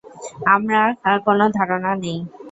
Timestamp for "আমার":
0.53-0.87